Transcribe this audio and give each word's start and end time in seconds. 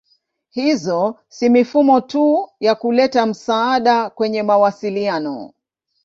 Hizo 0.49 1.19
si 1.27 1.49
mifumo 1.49 2.01
tu 2.01 2.49
ya 2.59 2.75
kuleta 2.75 3.25
msaada 3.25 4.09
kwenye 4.09 4.43
mawasiliano. 4.43 5.53